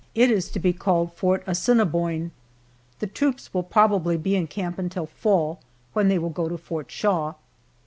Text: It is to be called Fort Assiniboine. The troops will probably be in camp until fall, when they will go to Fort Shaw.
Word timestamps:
It 0.15 0.31
is 0.31 0.49
to 0.49 0.59
be 0.59 0.73
called 0.73 1.13
Fort 1.13 1.43
Assiniboine. 1.45 2.31
The 2.97 3.05
troops 3.05 3.53
will 3.53 3.61
probably 3.61 4.17
be 4.17 4.35
in 4.35 4.47
camp 4.47 4.79
until 4.79 5.05
fall, 5.05 5.59
when 5.93 6.07
they 6.07 6.17
will 6.17 6.29
go 6.31 6.49
to 6.49 6.57
Fort 6.57 6.89
Shaw. 6.89 7.35